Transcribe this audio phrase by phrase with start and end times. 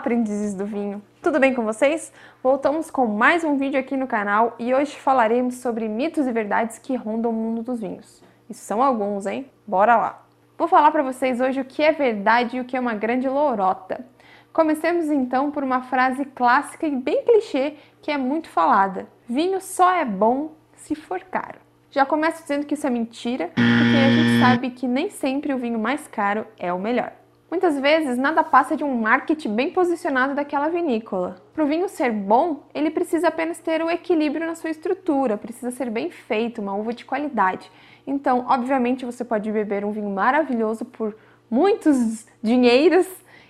[0.00, 1.02] aprendizes do vinho!
[1.22, 2.10] Tudo bem com vocês?
[2.42, 6.78] Voltamos com mais um vídeo aqui no canal e hoje falaremos sobre mitos e verdades
[6.78, 8.22] que rondam o mundo dos vinhos.
[8.48, 9.50] E são alguns, hein?
[9.66, 10.22] Bora lá!
[10.56, 13.28] Vou falar para vocês hoje o que é verdade e o que é uma grande
[13.28, 14.06] lorota.
[14.54, 19.92] Comecemos então por uma frase clássica e bem clichê que é muito falada: vinho só
[19.92, 21.58] é bom se for caro.
[21.90, 25.58] Já começo dizendo que isso é mentira, porque a gente sabe que nem sempre o
[25.58, 27.19] vinho mais caro é o melhor.
[27.50, 31.42] Muitas vezes nada passa de um marketing bem posicionado daquela vinícola.
[31.52, 35.72] Para o vinho ser bom, ele precisa apenas ter o equilíbrio na sua estrutura, precisa
[35.72, 37.68] ser bem feito, uma uva de qualidade.
[38.06, 41.16] Então, obviamente, você pode beber um vinho maravilhoso por
[41.50, 43.08] muitos dinheiros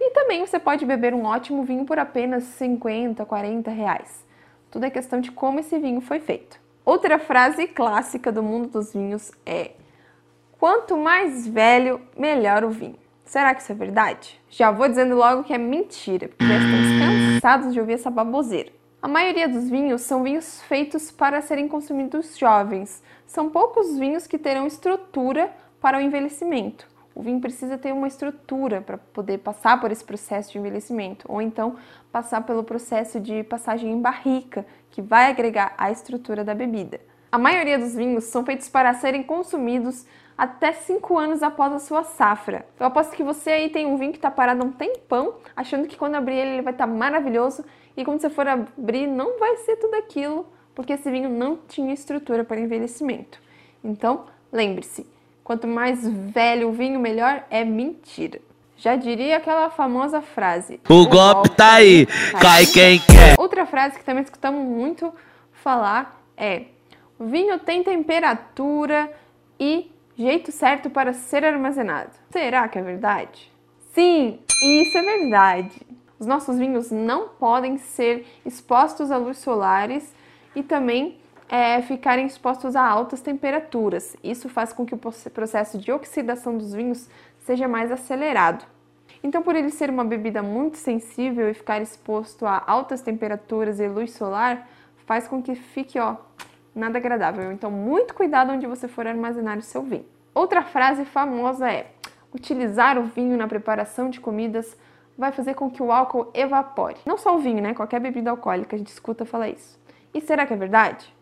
[0.00, 4.24] e também você pode beber um ótimo vinho por apenas 50, 40 reais.
[4.70, 6.58] Tudo é questão de como esse vinho foi feito.
[6.82, 9.72] Outra frase clássica do mundo dos vinhos é:
[10.58, 13.01] quanto mais velho, melhor o vinho.
[13.32, 14.38] Será que isso é verdade?
[14.50, 18.70] Já vou dizendo logo que é mentira, porque já estamos cansados de ouvir essa baboseira.
[19.00, 23.02] A maioria dos vinhos são vinhos feitos para serem consumidos jovens.
[23.26, 26.86] São poucos vinhos que terão estrutura para o envelhecimento.
[27.14, 31.40] O vinho precisa ter uma estrutura para poder passar por esse processo de envelhecimento, ou
[31.40, 31.76] então
[32.12, 37.00] passar pelo processo de passagem em barrica, que vai agregar à estrutura da bebida.
[37.32, 40.04] A maioria dos vinhos são feitos para serem consumidos
[40.36, 42.66] até 5 anos após a sua safra.
[42.78, 45.88] Eu aposto que você aí tem um vinho que está parado há um tempão, achando
[45.88, 47.64] que quando abrir ele, ele vai estar tá maravilhoso,
[47.96, 51.94] e quando você for abrir não vai ser tudo aquilo, porque esse vinho não tinha
[51.94, 53.40] estrutura para envelhecimento.
[53.82, 55.06] Então, lembre-se,
[55.42, 58.42] quanto mais velho o vinho, melhor é mentira.
[58.76, 63.36] Já diria aquela famosa frase: O, o golpe tá aí, tá cai quem quer.
[63.38, 65.14] Outra frase que também escutamos muito
[65.62, 66.64] falar é:
[67.26, 69.12] vinho tem temperatura
[69.58, 72.10] e jeito certo para ser armazenado.
[72.30, 73.52] Será que é verdade?
[73.92, 75.86] Sim, isso é verdade.
[76.18, 80.14] Os nossos vinhos não podem ser expostos à luz solares
[80.54, 84.16] e também é, ficarem expostos a altas temperaturas.
[84.22, 87.08] Isso faz com que o processo de oxidação dos vinhos
[87.40, 88.64] seja mais acelerado.
[89.22, 93.86] Então, por ele ser uma bebida muito sensível e ficar exposto a altas temperaturas e
[93.86, 94.68] luz solar,
[95.04, 96.16] faz com que fique, ó,
[96.74, 97.52] nada agradável.
[97.52, 100.06] Então, muito cuidado onde você for armazenar o seu vinho.
[100.34, 101.92] Outra frase famosa é:
[102.34, 104.76] utilizar o vinho na preparação de comidas
[105.16, 106.96] vai fazer com que o álcool evapore.
[107.06, 107.74] Não só o vinho, né?
[107.74, 109.78] Qualquer bebida alcoólica a gente escuta falar isso.
[110.14, 111.14] E será que é verdade?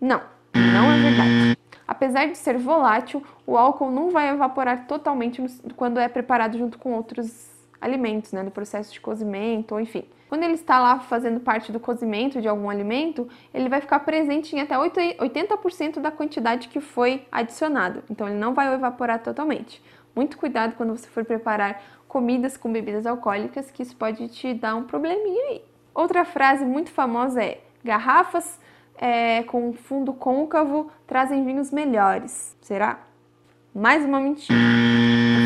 [0.00, 0.20] Não,
[0.54, 1.58] não é verdade.
[1.86, 5.42] Apesar de ser volátil, o álcool não vai evaporar totalmente
[5.76, 10.04] quando é preparado junto com outros alimentos, né, no processo de cozimento, ou enfim.
[10.28, 14.56] Quando ele está lá fazendo parte do cozimento de algum alimento, ele vai ficar presente
[14.56, 18.02] em até 80% da quantidade que foi adicionado.
[18.10, 19.80] Então ele não vai evaporar totalmente.
[20.14, 24.74] Muito cuidado quando você for preparar comidas com bebidas alcoólicas, que isso pode te dar
[24.74, 25.62] um probleminha aí.
[25.94, 28.58] Outra frase muito famosa é: garrafas
[28.98, 32.56] é, com fundo côncavo trazem vinhos melhores.
[32.60, 33.00] Será?
[33.74, 34.58] Mais uma mentira.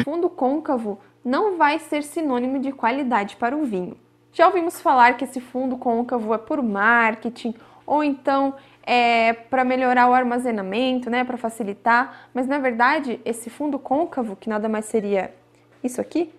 [0.01, 3.97] O fundo côncavo não vai ser sinônimo de qualidade para o vinho.
[4.33, 7.55] Já ouvimos falar que esse fundo côncavo é por marketing
[7.85, 13.79] ou então é para melhorar o armazenamento, né, para facilitar, mas na verdade esse fundo
[13.79, 15.35] côncavo, que nada mais seria
[15.83, 16.33] isso aqui,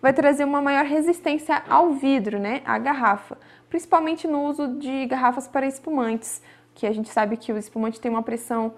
[0.00, 3.36] vai trazer uma maior resistência ao vidro, né, à garrafa,
[3.68, 6.42] principalmente no uso de garrafas para espumantes,
[6.74, 8.74] que a gente sabe que o espumante tem uma pressão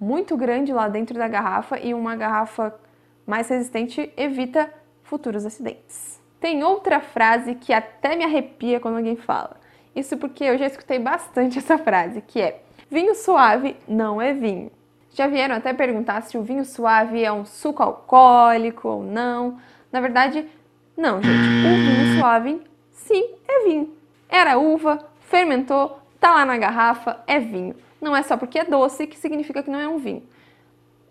[0.00, 2.74] muito grande lá dentro da garrafa e uma garrafa
[3.28, 4.72] mais resistente evita
[5.02, 6.18] futuros acidentes.
[6.40, 9.58] Tem outra frase que até me arrepia quando alguém fala.
[9.94, 14.70] Isso porque eu já escutei bastante essa frase, que é: vinho suave não é vinho.
[15.12, 19.58] Já vieram até perguntar se o vinho suave é um suco alcoólico ou não.
[19.92, 20.46] Na verdade,
[20.96, 21.28] não, gente.
[21.28, 22.62] O vinho suave,
[22.92, 23.92] sim, é vinho.
[24.28, 27.74] Era uva, fermentou, tá lá na garrafa, é vinho.
[28.00, 30.22] Não é só porque é doce que significa que não é um vinho.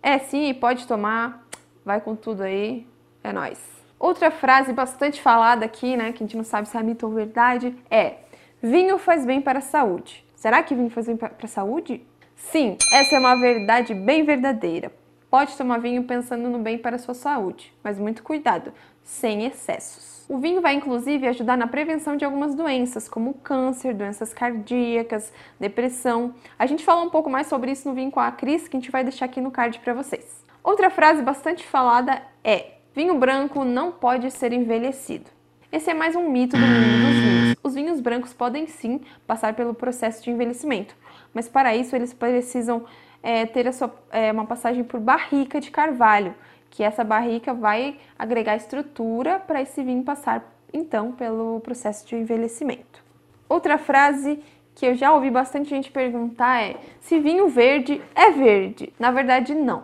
[0.01, 1.46] É sim, pode tomar,
[1.87, 2.85] vai com tudo aí,
[3.23, 3.57] é nós.
[3.97, 7.13] Outra frase bastante falada aqui, né, que a gente não sabe se é mito ou
[7.13, 8.17] verdade, é:
[8.61, 10.23] vinho faz bem para a saúde.
[10.35, 12.05] Será que vinho faz bem para a saúde?
[12.35, 14.91] Sim, essa é uma verdade bem verdadeira.
[15.31, 18.71] Pode tomar vinho pensando no bem para a sua saúde, mas muito cuidado,
[19.03, 20.25] sem excessos.
[20.29, 26.35] O vinho vai inclusive ajudar na prevenção de algumas doenças, como câncer, doenças cardíacas, depressão.
[26.59, 28.79] A gente falou um pouco mais sobre isso no vinho com a Cris, que a
[28.79, 30.46] gente vai deixar aqui no card para vocês.
[30.67, 35.31] Outra frase bastante falada é: Vinho branco não pode ser envelhecido.
[35.71, 37.55] Esse é mais um mito do mundo dos vinhos.
[37.63, 40.93] Os vinhos brancos podem sim passar pelo processo de envelhecimento,
[41.33, 42.83] mas para isso eles precisam
[43.23, 46.35] é, ter sua, é, uma passagem por barrica de carvalho,
[46.69, 53.01] que essa barrica vai agregar estrutura para esse vinho passar então pelo processo de envelhecimento.
[53.47, 54.43] Outra frase
[54.75, 58.91] que eu já ouvi bastante gente perguntar é se vinho verde é verde.
[58.99, 59.83] Na verdade, não.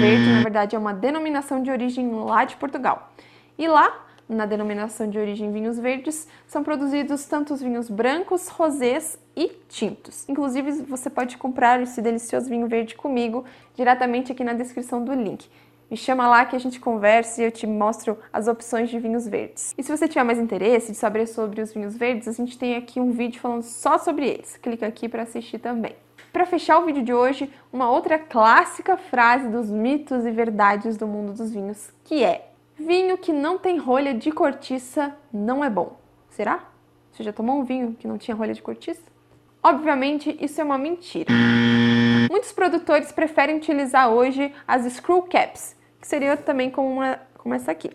[0.00, 3.12] Verde, na verdade, é uma denominação de origem lá de Portugal.
[3.58, 9.18] E lá, na denominação de origem vinhos verdes, são produzidos tanto os vinhos brancos, rosés
[9.36, 10.28] e tintos.
[10.28, 15.48] Inclusive, você pode comprar esse delicioso vinho verde comigo diretamente aqui na descrição do link.
[15.90, 19.26] Me chama lá que a gente conversa e eu te mostro as opções de vinhos
[19.26, 19.74] verdes.
[19.78, 22.76] E se você tiver mais interesse de saber sobre os vinhos verdes, a gente tem
[22.76, 24.58] aqui um vídeo falando só sobre eles.
[24.58, 25.96] Clica aqui para assistir também.
[26.38, 31.04] Para fechar o vídeo de hoje, uma outra clássica frase dos mitos e verdades do
[31.04, 35.98] mundo dos vinhos, que é: vinho que não tem rolha de cortiça não é bom.
[36.30, 36.60] Será?
[37.10, 39.02] Você já tomou um vinho que não tinha rolha de cortiça?
[39.60, 41.28] Obviamente, isso é uma mentira.
[42.30, 47.72] Muitos produtores preferem utilizar hoje as screw caps, que seria também como, uma, como essa
[47.72, 47.90] aqui.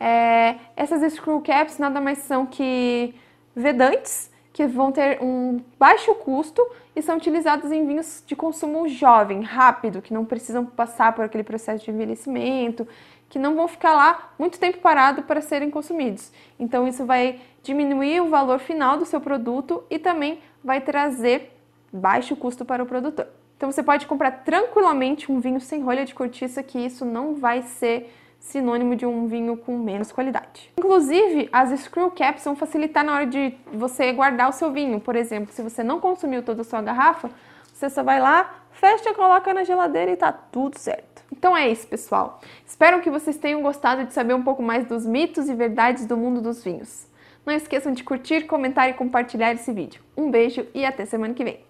[0.00, 3.14] É, essas screw caps nada mais são que
[3.54, 6.66] vedantes, que vão ter um baixo custo
[6.96, 11.44] e são utilizados em vinhos de consumo jovem, rápido, que não precisam passar por aquele
[11.44, 12.88] processo de envelhecimento,
[13.28, 16.32] que não vão ficar lá muito tempo parado para serem consumidos.
[16.58, 21.54] Então isso vai diminuir o valor final do seu produto e também vai trazer
[21.92, 23.26] baixo custo para o produtor.
[23.58, 27.60] Então você pode comprar tranquilamente um vinho sem rolha de cortiça, que isso não vai
[27.60, 30.72] ser sinônimo de um vinho com menos qualidade.
[30.78, 35.00] Inclusive, as screw caps vão facilitar na hora de você guardar o seu vinho.
[35.00, 37.30] Por exemplo, se você não consumiu toda a sua garrafa,
[37.72, 41.22] você só vai lá, fecha, coloca na geladeira e tá tudo certo.
[41.30, 42.40] Então é isso, pessoal.
[42.64, 46.16] Espero que vocês tenham gostado de saber um pouco mais dos mitos e verdades do
[46.16, 47.06] mundo dos vinhos.
[47.44, 50.02] Não esqueçam de curtir, comentar e compartilhar esse vídeo.
[50.16, 51.60] Um beijo e até semana que vem.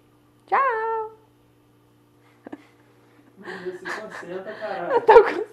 [0.46, 1.12] Tchau!
[3.36, 4.92] Concentra, caralho.
[4.94, 5.46] Eu tô com